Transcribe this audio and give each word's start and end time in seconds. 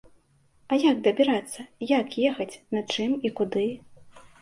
А 0.71 0.79
як 0.83 0.97
дабірацца, 1.09 1.67
як 1.99 2.19
ехаць, 2.33 2.51
на 2.77 2.85
чым 2.91 3.11
і 3.27 3.35
куды? 3.41 3.67